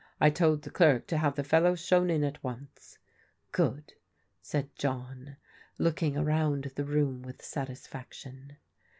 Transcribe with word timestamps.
"I 0.19 0.31
told 0.31 0.63
the 0.63 0.71
clerk 0.71 1.05
to 1.09 1.17
have 1.19 1.35
the 1.35 1.43
fdlow 1.43 1.77
shown 1.77 2.09
in 2.09 2.23
at 2.23 2.43
once."" 2.43 2.97
Good," 3.51 3.93
said 4.41 4.75
John, 4.75 5.37
looking 5.77 6.17
around 6.17 6.71
the 6.75 6.85
room 6.85 7.21
with 7.21 7.45
sat 7.45 7.67
isfaction. 7.67 8.55